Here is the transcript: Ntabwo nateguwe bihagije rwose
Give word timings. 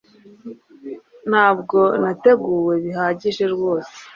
Ntabwo 1.29 1.79
nateguwe 2.01 2.73
bihagije 2.85 3.43
rwose 3.53 3.93